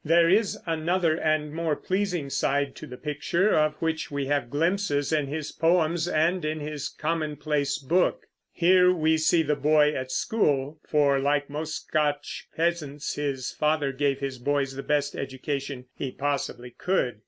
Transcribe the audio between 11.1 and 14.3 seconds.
like most Scotch peasants, the father gave